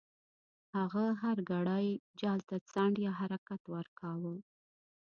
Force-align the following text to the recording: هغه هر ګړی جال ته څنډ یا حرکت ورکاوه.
هغه 0.77 1.05
هر 1.21 1.37
ګړی 1.51 1.85
جال 2.21 2.39
ته 2.49 2.55
څنډ 2.71 2.95
یا 3.05 3.11
حرکت 3.19 3.61
ورکاوه. 3.75 4.35